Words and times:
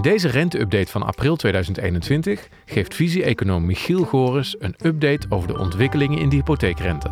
In 0.00 0.10
deze 0.10 0.28
rente-update 0.28 0.90
van 0.90 1.02
april 1.02 1.36
2021 1.36 2.48
geeft 2.64 2.94
visie-econoom 2.94 3.66
Michiel 3.66 4.04
Gores 4.04 4.56
een 4.58 4.74
update 4.82 5.26
over 5.28 5.48
de 5.48 5.58
ontwikkelingen 5.58 6.18
in 6.18 6.28
de 6.28 6.36
hypotheekrente. 6.36 7.10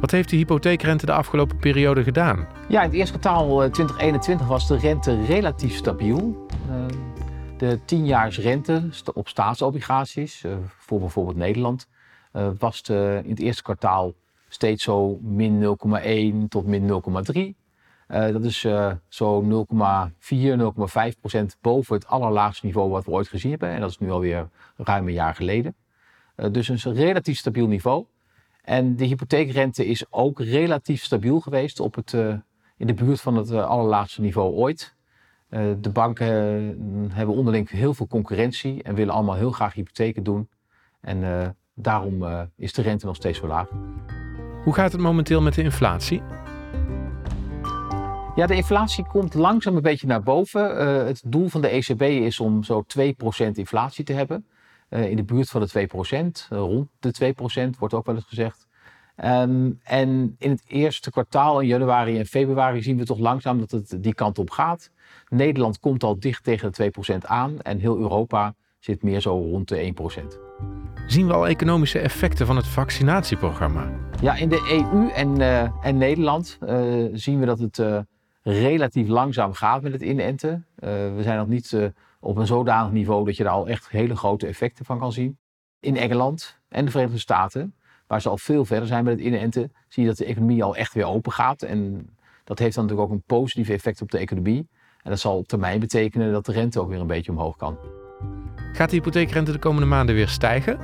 Wat 0.00 0.10
heeft 0.10 0.30
de 0.30 0.36
hypotheekrente 0.36 1.06
de 1.06 1.12
afgelopen 1.12 1.56
periode 1.56 2.02
gedaan? 2.02 2.46
Ja, 2.68 2.82
in 2.82 2.88
het 2.88 2.98
eerste 2.98 3.18
kwartaal 3.18 3.70
2021 3.70 4.46
was 4.46 4.68
de 4.68 4.76
rente 4.76 5.24
relatief 5.24 5.76
stabiel. 5.76 6.46
Uh, 6.70 6.86
de 7.56 7.78
10-jaarsrente 7.78 9.12
op 9.14 9.28
staatsobligaties, 9.28 10.42
uh, 10.44 10.56
voor 10.78 11.00
bijvoorbeeld 11.00 11.36
Nederland, 11.36 11.88
was 12.58 12.82
in 12.88 13.30
het 13.30 13.40
eerste 13.40 13.62
kwartaal 13.62 14.12
steeds 14.48 14.84
zo 14.84 15.18
min 15.22 15.76
0,1 16.44 16.48
tot 16.48 16.66
min 16.66 17.02
0,3. 17.56 17.65
Uh, 18.08 18.32
dat 18.32 18.44
is 18.44 18.64
uh, 18.64 18.92
zo 19.08 19.42
0,4, 19.42 19.48
0,5 21.08 21.20
procent 21.20 21.56
boven 21.60 21.94
het 21.94 22.06
allerlaagste 22.06 22.66
niveau 22.66 22.90
wat 22.90 23.04
we 23.04 23.10
ooit 23.10 23.28
gezien 23.28 23.50
hebben. 23.50 23.68
En 23.68 23.80
dat 23.80 23.90
is 23.90 23.98
nu 23.98 24.10
alweer 24.10 24.48
ruim 24.76 25.06
een 25.06 25.12
jaar 25.12 25.34
geleden. 25.34 25.74
Uh, 26.36 26.46
dus 26.50 26.68
een 26.68 26.94
relatief 26.94 27.38
stabiel 27.38 27.66
niveau. 27.66 28.04
En 28.62 28.96
de 28.96 29.04
hypotheekrente 29.04 29.86
is 29.86 30.04
ook 30.10 30.40
relatief 30.40 31.02
stabiel 31.02 31.40
geweest 31.40 31.80
op 31.80 31.94
het, 31.94 32.12
in 32.76 32.86
de 32.86 32.94
buurt 32.94 33.20
van 33.20 33.36
het 33.36 33.52
allerlaagste 33.52 34.20
niveau 34.20 34.54
ooit. 34.54 34.94
de 35.80 35.90
banken 35.92 36.26
hebben 37.12 37.34
onderling 37.34 37.70
heel 37.70 37.94
veel 37.94 38.06
concurrentie 38.06 38.82
en 38.82 38.94
willen 38.94 39.14
allemaal 39.14 39.34
heel 39.34 39.50
graag 39.50 39.74
hypotheken 39.74 40.22
doen. 40.22 40.48
En 41.00 41.56
daarom 41.74 42.48
is 42.56 42.72
de 42.72 42.82
rente 42.82 43.06
nog 43.06 43.16
steeds 43.16 43.38
zo 43.38 43.46
laag. 43.46 43.68
Hoe 44.64 44.74
gaat 44.74 44.92
het 44.92 45.00
momenteel 45.00 45.40
met 45.40 45.54
de 45.54 45.62
inflatie? 45.62 46.22
Ja, 48.36 48.46
de 48.46 48.54
inflatie 48.54 49.06
komt 49.06 49.34
langzaam 49.34 49.76
een 49.76 49.82
beetje 49.82 50.06
naar 50.06 50.22
boven. 50.22 50.70
Uh, 50.70 51.06
het 51.06 51.22
doel 51.26 51.48
van 51.48 51.60
de 51.60 51.68
ECB 51.68 52.02
is 52.02 52.40
om 52.40 52.62
zo 52.62 52.84
2% 52.98 53.02
inflatie 53.52 54.04
te 54.04 54.12
hebben. 54.12 54.46
Uh, 54.90 55.10
in 55.10 55.16
de 55.16 55.24
buurt 55.24 55.48
van 55.48 55.60
de 55.60 55.88
2%, 55.88 56.52
uh, 56.52 56.58
rond 56.58 56.88
de 56.98 57.34
2% 57.74 57.78
wordt 57.78 57.94
ook 57.94 58.06
wel 58.06 58.14
eens 58.14 58.24
gezegd. 58.24 58.66
Um, 59.24 59.80
en 59.82 60.34
in 60.38 60.50
het 60.50 60.62
eerste 60.66 61.10
kwartaal, 61.10 61.60
in 61.60 61.66
januari 61.66 62.18
en 62.18 62.26
februari, 62.26 62.82
zien 62.82 62.96
we 62.96 63.04
toch 63.04 63.18
langzaam 63.18 63.58
dat 63.58 63.70
het 63.70 63.96
die 64.00 64.14
kant 64.14 64.38
op 64.38 64.50
gaat. 64.50 64.90
Nederland 65.28 65.80
komt 65.80 66.02
al 66.02 66.18
dicht 66.18 66.44
tegen 66.44 66.72
de 66.72 66.92
2% 67.14 67.16
aan 67.20 67.60
en 67.60 67.78
heel 67.78 67.98
Europa 67.98 68.54
zit 68.78 69.02
meer 69.02 69.20
zo 69.20 69.30
rond 69.30 69.68
de 69.68 69.94
1%. 70.24 70.24
Zien 71.06 71.26
we 71.26 71.32
al 71.32 71.46
economische 71.46 71.98
effecten 71.98 72.46
van 72.46 72.56
het 72.56 72.66
vaccinatieprogramma? 72.66 73.90
Ja, 74.20 74.34
in 74.34 74.48
de 74.48 74.86
EU 74.92 75.08
en, 75.08 75.40
uh, 75.40 75.84
en 75.86 75.96
Nederland 75.96 76.58
zien 77.12 77.40
we 77.40 77.46
dat 77.46 77.58
het 77.58 77.78
relatief 78.46 79.08
langzaam 79.08 79.52
gaat 79.52 79.82
met 79.82 79.92
het 79.92 80.02
inenten. 80.02 80.66
Uh, 80.78 80.90
we 80.90 81.22
zijn 81.22 81.38
nog 81.38 81.46
niet 81.46 81.72
uh, 81.72 81.86
op 82.20 82.36
een 82.36 82.46
zodanig 82.46 82.92
niveau 82.92 83.24
dat 83.24 83.36
je 83.36 83.42
daar 83.42 83.52
al 83.52 83.68
echt 83.68 83.88
hele 83.88 84.16
grote 84.16 84.46
effecten 84.46 84.84
van 84.84 84.98
kan 84.98 85.12
zien. 85.12 85.38
In 85.80 85.96
Engeland 85.96 86.58
en 86.68 86.84
de 86.84 86.90
Verenigde 86.90 87.18
Staten, 87.18 87.74
waar 88.06 88.20
ze 88.20 88.28
al 88.28 88.38
veel 88.38 88.64
verder 88.64 88.88
zijn 88.88 89.04
met 89.04 89.12
het 89.12 89.22
inenten, 89.22 89.72
zie 89.88 90.02
je 90.02 90.08
dat 90.08 90.18
de 90.18 90.24
economie 90.24 90.62
al 90.62 90.76
echt 90.76 90.94
weer 90.94 91.04
open 91.04 91.32
gaat. 91.32 91.62
En 91.62 92.08
dat 92.44 92.58
heeft 92.58 92.74
dan 92.74 92.84
natuurlijk 92.84 93.10
ook 93.10 93.16
een 93.16 93.24
positief 93.26 93.68
effect 93.68 94.02
op 94.02 94.10
de 94.10 94.18
economie. 94.18 94.68
En 95.02 95.10
dat 95.10 95.20
zal 95.20 95.36
op 95.36 95.48
termijn 95.48 95.80
betekenen 95.80 96.32
dat 96.32 96.46
de 96.46 96.52
rente 96.52 96.80
ook 96.80 96.88
weer 96.88 97.00
een 97.00 97.06
beetje 97.06 97.32
omhoog 97.32 97.56
kan. 97.56 97.78
Gaat 98.72 98.90
de 98.90 98.96
hypotheekrente 98.96 99.52
de 99.52 99.58
komende 99.58 99.86
maanden 99.86 100.14
weer 100.14 100.28
stijgen? 100.28 100.78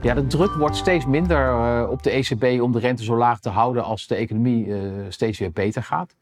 Ja, 0.00 0.14
de 0.14 0.26
druk 0.26 0.54
wordt 0.54 0.76
steeds 0.76 1.06
minder 1.06 1.48
uh, 1.48 1.90
op 1.90 2.02
de 2.02 2.10
ECB 2.10 2.62
om 2.62 2.72
de 2.72 2.78
rente 2.78 3.04
zo 3.04 3.16
laag 3.16 3.40
te 3.40 3.48
houden 3.48 3.84
als 3.84 4.06
de 4.06 4.14
economie 4.14 4.74
steeds 5.08 5.38
weer 5.38 5.52
beter 5.52 5.82
gaat. 5.82 6.16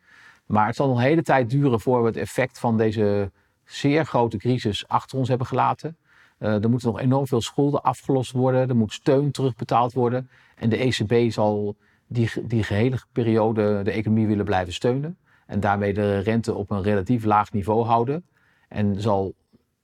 Maar 0.47 0.67
het 0.67 0.77
zal 0.77 0.89
nog 0.89 0.97
een 0.97 1.03
hele 1.03 1.23
tijd 1.23 1.51
duren 1.51 1.81
voor 1.81 2.01
we 2.01 2.07
het 2.07 2.17
effect 2.17 2.59
van 2.59 2.77
deze 2.77 3.31
zeer 3.65 4.05
grote 4.05 4.37
crisis 4.37 4.89
achter 4.89 5.19
ons 5.19 5.29
hebben 5.29 5.47
gelaten. 5.47 5.97
Uh, 6.39 6.63
er 6.63 6.71
moeten 6.71 6.89
nog 6.89 7.01
enorm 7.01 7.27
veel 7.27 7.41
schulden 7.41 7.83
afgelost 7.83 8.33
worden. 8.33 8.69
Er 8.69 8.77
moet 8.77 8.93
steun 8.93 9.31
terugbetaald 9.31 9.93
worden. 9.93 10.29
En 10.57 10.69
de 10.69 10.77
ECB 10.77 11.33
zal 11.33 11.77
die, 12.07 12.31
die 12.43 12.63
gehele 12.63 12.99
periode 13.13 13.83
de 13.83 13.91
economie 13.91 14.27
willen 14.27 14.45
blijven 14.45 14.73
steunen. 14.73 15.17
En 15.47 15.61
daarmee 15.61 15.95
de 15.95 16.19
rente 16.19 16.55
op 16.55 16.71
een 16.71 16.83
relatief 16.83 17.25
laag 17.25 17.53
niveau 17.53 17.85
houden. 17.85 18.25
En 18.69 19.01
zal 19.01 19.35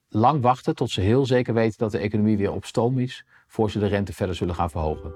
lang 0.09 0.43
wachten 0.43 0.75
tot 0.75 0.91
ze 0.91 1.00
heel 1.00 1.27
zeker 1.27 1.54
weten 1.54 1.78
dat 1.78 1.91
de 1.91 1.99
economie 1.99 2.37
weer 2.37 2.53
op 2.53 2.65
stoom 2.65 2.99
is. 2.99 3.25
Voor 3.47 3.71
ze 3.71 3.78
de 3.78 3.87
rente 3.87 4.12
verder 4.12 4.34
zullen 4.34 4.54
gaan 4.54 4.71
verhogen. 4.71 5.12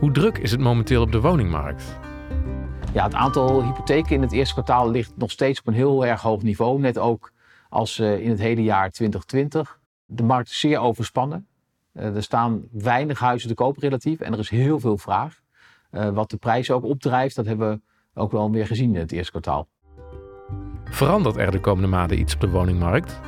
Hoe 0.00 0.10
druk 0.10 0.38
is 0.38 0.50
het 0.50 0.60
momenteel 0.60 1.02
op 1.02 1.12
de 1.12 1.20
woningmarkt? 1.20 1.98
Ja, 2.96 3.04
het 3.04 3.14
aantal 3.14 3.62
hypotheken 3.62 4.14
in 4.14 4.22
het 4.22 4.32
eerste 4.32 4.52
kwartaal 4.52 4.90
ligt 4.90 5.16
nog 5.16 5.30
steeds 5.30 5.60
op 5.60 5.66
een 5.66 5.74
heel 5.74 6.06
erg 6.06 6.22
hoog 6.22 6.42
niveau. 6.42 6.80
Net 6.80 6.98
ook 6.98 7.32
als 7.68 7.98
uh, 7.98 8.18
in 8.18 8.30
het 8.30 8.38
hele 8.38 8.62
jaar 8.62 8.90
2020. 8.90 9.80
De 10.06 10.22
markt 10.22 10.48
is 10.48 10.60
zeer 10.60 10.78
overspannen. 10.78 11.46
Uh, 11.92 12.16
er 12.16 12.22
staan 12.22 12.62
weinig 12.72 13.18
huizen 13.18 13.48
te 13.48 13.54
koop 13.54 13.78
relatief 13.78 14.20
en 14.20 14.32
er 14.32 14.38
is 14.38 14.48
heel 14.48 14.80
veel 14.80 14.98
vraag. 14.98 15.40
Uh, 15.90 16.08
wat 16.08 16.30
de 16.30 16.36
prijzen 16.36 16.74
ook 16.74 16.84
opdrijft, 16.84 17.36
dat 17.36 17.46
hebben 17.46 17.70
we 17.70 17.80
ook 18.20 18.32
wel 18.32 18.50
weer 18.50 18.66
gezien 18.66 18.94
in 18.94 19.00
het 19.00 19.12
eerste 19.12 19.30
kwartaal. 19.30 19.68
Verandert 20.84 21.36
er 21.36 21.50
de 21.50 21.60
komende 21.60 21.88
maanden 21.88 22.18
iets 22.18 22.34
op 22.34 22.40
de 22.40 22.50
woningmarkt? 22.50 23.20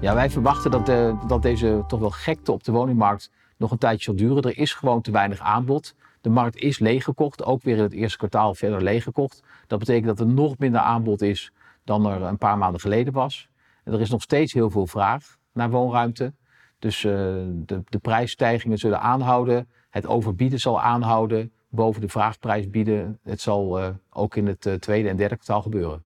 Ja, 0.00 0.14
wij 0.14 0.30
verwachten 0.30 0.70
dat, 0.70 0.86
de, 0.86 1.16
dat 1.26 1.42
deze 1.42 1.84
toch 1.86 2.00
wel 2.00 2.10
gekte 2.10 2.52
op 2.52 2.64
de 2.64 2.72
woningmarkt 2.72 3.30
nog 3.56 3.70
een 3.70 3.78
tijdje 3.78 4.04
zal 4.04 4.16
duren. 4.16 4.42
Er 4.42 4.58
is 4.58 4.72
gewoon 4.72 5.00
te 5.00 5.10
weinig 5.10 5.40
aanbod. 5.40 5.94
De 6.20 6.30
markt 6.30 6.56
is 6.56 6.78
leeggekocht, 6.78 7.44
ook 7.44 7.62
weer 7.62 7.76
in 7.76 7.82
het 7.82 7.92
eerste 7.92 8.18
kwartaal 8.18 8.54
verder 8.54 8.82
leeggekocht. 8.82 9.42
Dat 9.66 9.78
betekent 9.78 10.06
dat 10.06 10.20
er 10.20 10.26
nog 10.26 10.58
minder 10.58 10.80
aanbod 10.80 11.22
is 11.22 11.52
dan 11.84 12.06
er 12.06 12.22
een 12.22 12.38
paar 12.38 12.58
maanden 12.58 12.80
geleden 12.80 13.12
was. 13.12 13.48
En 13.84 13.92
er 13.92 14.00
is 14.00 14.10
nog 14.10 14.22
steeds 14.22 14.52
heel 14.52 14.70
veel 14.70 14.86
vraag 14.86 15.36
naar 15.52 15.70
woonruimte. 15.70 16.34
Dus 16.78 17.02
uh, 17.02 17.12
de, 17.50 17.82
de 17.84 17.98
prijsstijgingen 17.98 18.78
zullen 18.78 19.00
aanhouden. 19.00 19.68
Het 19.90 20.06
overbieden 20.06 20.58
zal 20.58 20.80
aanhouden. 20.80 21.52
Boven 21.68 22.00
de 22.00 22.08
vraagprijs 22.08 22.70
bieden. 22.70 23.18
Het 23.22 23.40
zal 23.40 23.80
uh, 23.80 23.88
ook 24.10 24.36
in 24.36 24.46
het 24.46 24.66
uh, 24.66 24.74
tweede 24.74 25.08
en 25.08 25.16
derde 25.16 25.34
kwartaal 25.34 25.62
gebeuren. 25.62 26.04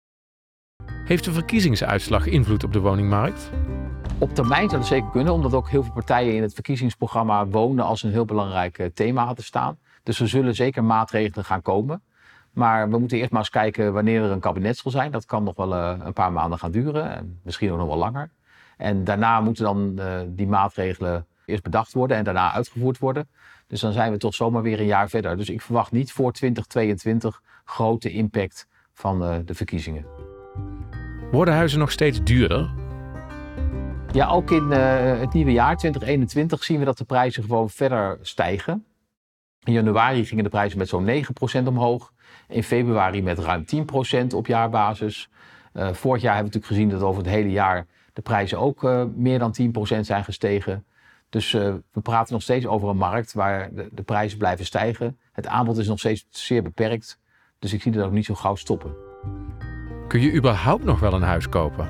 Heeft 1.05 1.23
de 1.23 1.31
verkiezingsuitslag 1.31 2.25
invloed 2.25 2.63
op 2.63 2.73
de 2.73 2.79
woningmarkt? 2.79 3.51
Op 4.19 4.33
termijn 4.35 4.69
zou 4.69 4.81
dat 4.81 4.89
zeker 4.89 5.09
kunnen, 5.09 5.33
omdat 5.33 5.53
ook 5.53 5.69
heel 5.69 5.83
veel 5.83 5.93
partijen 5.93 6.35
in 6.35 6.41
het 6.41 6.53
verkiezingsprogramma 6.53 7.47
wonen 7.47 7.85
als 7.85 8.03
een 8.03 8.11
heel 8.11 8.25
belangrijk 8.25 8.89
thema 8.93 9.25
hadden 9.25 9.45
staan. 9.45 9.77
Dus 10.07 10.19
er 10.19 10.27
zullen 10.27 10.55
zeker 10.55 10.83
maatregelen 10.83 11.45
gaan 11.45 11.61
komen. 11.61 12.01
Maar 12.51 12.89
we 12.89 12.97
moeten 12.97 13.17
eerst 13.17 13.31
maar 13.31 13.39
eens 13.39 13.49
kijken 13.49 13.93
wanneer 13.93 14.23
er 14.23 14.31
een 14.31 14.39
kabinet 14.39 14.77
zal 14.77 14.91
zijn. 14.91 15.11
Dat 15.11 15.25
kan 15.25 15.43
nog 15.43 15.55
wel 15.55 15.73
uh, 15.73 15.95
een 16.03 16.13
paar 16.13 16.31
maanden 16.31 16.59
gaan 16.59 16.71
duren 16.71 17.15
en 17.15 17.39
misschien 17.43 17.71
ook 17.71 17.77
nog 17.77 17.87
wel 17.87 17.97
langer. 17.97 18.29
En 18.77 19.03
daarna 19.03 19.41
moeten 19.41 19.63
dan 19.63 19.93
uh, 19.99 20.19
die 20.27 20.47
maatregelen 20.47 21.25
eerst 21.45 21.63
bedacht 21.63 21.93
worden 21.93 22.17
en 22.17 22.23
daarna 22.23 22.53
uitgevoerd 22.53 22.97
worden. 22.97 23.29
Dus 23.67 23.79
dan 23.79 23.91
zijn 23.91 24.11
we 24.11 24.17
toch 24.17 24.33
zomaar 24.33 24.61
weer 24.61 24.79
een 24.79 24.85
jaar 24.85 25.09
verder. 25.09 25.37
Dus 25.37 25.49
ik 25.49 25.61
verwacht 25.61 25.91
niet 25.91 26.11
voor 26.11 26.31
2022 26.31 27.41
grote 27.65 28.11
impact 28.11 28.67
van 28.93 29.23
uh, 29.23 29.35
de 29.45 29.55
verkiezingen. 29.55 30.05
Worden 31.31 31.53
huizen 31.53 31.79
nog 31.79 31.91
steeds 31.91 32.23
duurder? 32.23 32.69
Ja, 34.11 34.27
ook 34.27 34.51
in 34.51 34.71
het 34.71 35.33
nieuwe 35.33 35.51
jaar 35.51 35.77
2021 35.77 36.63
zien 36.63 36.79
we 36.79 36.85
dat 36.85 36.97
de 36.97 37.05
prijzen 37.05 37.43
gewoon 37.43 37.69
verder 37.69 38.17
stijgen. 38.21 38.85
In 39.67 39.73
januari 39.73 40.25
gingen 40.25 40.43
de 40.43 40.49
prijzen 40.49 40.77
met 40.77 40.89
zo'n 40.89 41.23
9% 41.63 41.67
omhoog. 41.67 42.13
In 42.47 42.63
februari 42.63 43.23
met 43.23 43.39
ruim 43.39 43.65
10% 44.31 44.35
op 44.35 44.47
jaarbasis. 44.47 45.29
Uh, 45.73 45.93
vorig 45.93 46.21
jaar 46.21 46.35
hebben 46.35 46.51
we 46.51 46.57
natuurlijk 46.57 46.65
gezien 46.65 46.89
dat 46.89 47.01
over 47.01 47.23
het 47.23 47.31
hele 47.31 47.51
jaar 47.51 47.85
de 48.13 48.21
prijzen 48.21 48.59
ook 48.59 48.83
uh, 48.83 49.03
meer 49.15 49.39
dan 49.39 49.55
10% 49.95 49.99
zijn 49.99 50.23
gestegen. 50.23 50.85
Dus 51.29 51.53
uh, 51.53 51.73
we 51.91 52.01
praten 52.01 52.33
nog 52.33 52.41
steeds 52.41 52.65
over 52.65 52.89
een 52.89 52.97
markt 52.97 53.33
waar 53.33 53.73
de, 53.73 53.89
de, 53.91 54.03
prijzen 54.03 54.37
blijven 54.37 54.65
stijgen. 54.65 55.19
Het 55.31 55.47
aanbod 55.47 55.77
is 55.77 55.87
nog 55.87 55.99
steeds 55.99 56.25
zeer 56.29 56.63
beperkt. 56.63 57.19
Dus 57.59 57.73
ik 57.73 57.81
zie 57.81 57.91
dat 57.91 58.05
ook 58.05 58.11
niet 58.11 58.25
zo 58.25 58.35
gauw 58.35 58.55
stoppen. 58.55 58.95
Kun 60.07 60.21
je 60.21 60.33
überhaupt 60.33 60.83
nog 60.83 60.99
wel 60.99 61.13
een 61.13 61.21
huis 61.21 61.49
kopen? 61.49 61.89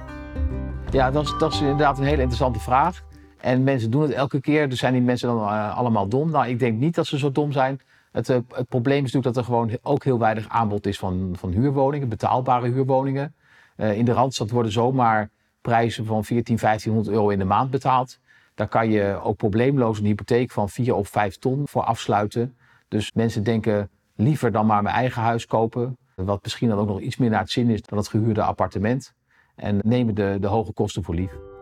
Ja, 0.92 1.12
dat 1.12 1.24
is, 1.24 1.34
dat 1.40 1.54
is 1.54 1.60
inderdaad 1.60 1.98
een 1.98 2.04
hele 2.04 2.22
interessante 2.22 2.60
vraag. 2.60 3.04
En 3.38 3.64
mensen 3.64 3.92
doen 3.92 4.02
het 4.02 4.12
elke 4.12 4.42
keer. 4.42 4.70
Dus 4.70 4.80
zijn 4.80 4.94
die 4.94 5.02
mensen 5.02 5.28
dan 5.28 5.38
uh, 5.38 5.78
allemaal 5.78 6.08
dom? 6.08 6.32
Nou, 6.32 6.48
ik 6.48 6.60
denk 6.60 6.80
niet 6.80 6.96
dat 6.96 7.08
ze 7.08 7.18
zo 7.18 7.32
dom 7.32 7.52
zijn. 7.52 7.80
Het, 8.12 8.30
uh, 8.30 8.38
het, 8.54 8.68
probleem 8.68 9.06
is 9.06 9.12
natuurlijk 9.12 9.36
dat 9.36 9.38
er 9.38 9.44
gewoon 9.44 9.78
ook 9.82 10.04
heel 10.04 10.20
weinig 10.20 10.50
aanbod 10.50 10.86
is 10.86 11.00
van, 11.00 11.36
van 11.38 11.52
huurwoningen, 11.52 12.10
betaalbare 12.10 12.68
huurwoningen. 12.68 13.36
Uh, 13.78 13.98
in 13.98 14.06
de 14.06 14.12
Randstad 14.12 14.50
worden 14.50 14.72
zomaar 14.72 15.30
prijzen 15.62 16.06
van 16.06 16.26
14, 16.26 16.58
1500 16.58 17.16
euro 17.16 17.30
in 17.30 17.40
de 17.40 17.46
maand 17.46 17.72
betaald. 17.72 18.20
Daar 18.56 18.68
kan 18.68 18.90
je 18.90 19.20
ook 19.24 19.38
probleemloos 19.38 20.00
een 20.00 20.06
hypotheek 20.06 20.52
van 20.52 20.70
4 20.70 20.96
of 20.96 21.08
5 21.10 21.38
ton 21.38 21.68
voor 21.68 21.84
afsluiten. 21.84 22.58
Dus 22.88 23.14
mensen 23.14 23.44
denken 23.44 23.90
liever 24.16 24.52
dan 24.52 24.66
maar 24.66 24.84
mijn 24.84 24.96
eigen 24.96 25.22
huis 25.22 25.46
kopen. 25.46 25.98
Wat 26.16 26.44
misschien 26.44 26.70
dan 26.70 26.78
ook 26.78 26.88
nog 26.88 27.00
iets 27.00 27.18
meer 27.18 27.30
naar 27.30 27.40
het 27.40 27.52
zin 27.52 27.70
is 27.70 27.82
dan 27.82 27.98
het 27.98 28.08
gehuurde 28.08 28.42
appartement. 28.42 29.14
En 29.56 29.80
nemen 29.84 30.16
de, 30.16 30.38
de 30.40 30.48
hoge 30.48 30.74
kosten 30.74 31.04
voor 31.04 31.16
lief. 31.16 31.57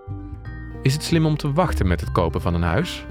Is 0.86 0.94
het 0.94 1.04
slim 1.04 1.26
om 1.26 1.38
te 1.38 1.54
wachten 1.54 1.88
met 1.88 2.00
het 2.00 2.12
kopen 2.12 2.42
van 2.42 2.54
een 2.54 2.62
huis? 2.62 3.06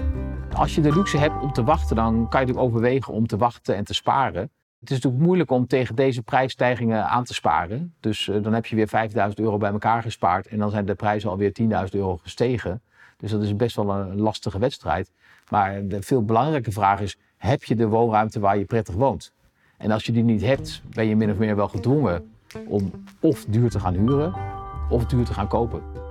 Als 0.53 0.75
je 0.75 0.81
de 0.81 0.93
luxe 0.93 1.17
hebt 1.17 1.41
om 1.41 1.51
te 1.51 1.63
wachten, 1.63 1.95
dan 1.95 2.13
kan 2.13 2.39
je 2.39 2.45
natuurlijk 2.45 2.57
overwegen 2.57 3.13
om 3.13 3.27
te 3.27 3.37
wachten 3.37 3.75
en 3.75 3.83
te 3.83 3.93
sparen. 3.93 4.41
Het 4.79 4.89
is 4.89 4.95
natuurlijk 4.95 5.23
moeilijk 5.23 5.51
om 5.51 5.67
tegen 5.67 5.95
deze 5.95 6.21
prijsstijgingen 6.21 7.07
aan 7.07 7.23
te 7.23 7.33
sparen. 7.33 7.93
Dus 7.99 8.29
dan 8.41 8.53
heb 8.53 8.65
je 8.65 8.75
weer 8.75 8.87
5000 8.87 9.39
euro 9.39 9.57
bij 9.57 9.71
elkaar 9.71 10.01
gespaard 10.01 10.47
en 10.47 10.57
dan 10.57 10.69
zijn 10.69 10.85
de 10.85 10.95
prijzen 10.95 11.29
alweer 11.29 11.51
10.000 11.61 11.67
euro 11.91 12.17
gestegen. 12.17 12.81
Dus 13.17 13.31
dat 13.31 13.43
is 13.43 13.55
best 13.55 13.75
wel 13.75 13.89
een 13.89 14.21
lastige 14.21 14.59
wedstrijd. 14.59 15.11
Maar 15.49 15.87
de 15.87 16.01
veel 16.01 16.23
belangrijke 16.23 16.71
vraag 16.71 16.99
is: 16.99 17.17
heb 17.37 17.63
je 17.63 17.75
de 17.75 17.87
woonruimte 17.87 18.39
waar 18.39 18.57
je 18.57 18.65
prettig 18.65 18.95
woont? 18.95 19.33
En 19.77 19.91
als 19.91 20.05
je 20.05 20.11
die 20.11 20.23
niet 20.23 20.41
hebt, 20.41 20.81
ben 20.89 21.07
je 21.07 21.15
min 21.15 21.31
of 21.31 21.37
meer 21.37 21.55
wel 21.55 21.67
gedwongen 21.67 22.31
om 22.67 22.91
of 23.19 23.45
duur 23.45 23.69
te 23.69 23.79
gaan 23.79 23.93
huren 23.93 24.33
of 24.89 25.05
duur 25.05 25.25
te 25.25 25.33
gaan 25.33 25.47
kopen. 25.47 26.04